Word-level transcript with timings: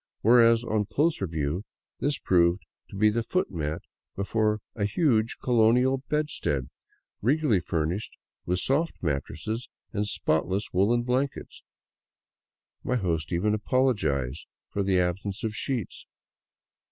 Whereas, 0.21 0.63
on 0.63 0.85
closer 0.85 1.27
view 1.27 1.63
this 1.99 2.17
proved 2.17 2.65
to 2.89 2.95
be 2.95 3.11
the 3.11 3.21
foot 3.21 3.51
mat 3.51 3.83
be 4.17 4.23
fore 4.23 4.59
a 4.73 4.85
huge 4.85 5.37
colonial 5.37 5.99
bedstead, 6.09 6.71
regally 7.21 7.59
furnished 7.59 8.17
with 8.43 8.57
soft 8.57 8.95
mattresses 9.03 9.69
and 9.93 10.07
spotless 10.07 10.69
woolen 10.73 11.03
blankets. 11.03 11.61
My 12.83 12.95
host 12.95 13.31
even 13.31 13.53
apologized 13.53 14.47
for 14.69 14.81
the 14.81 14.99
ab 14.99 15.19
sence 15.19 15.43
of 15.43 15.55
sheets. 15.55 16.07